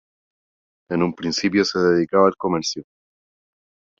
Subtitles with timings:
[0.89, 2.83] En un principio se dedicaba al comercio.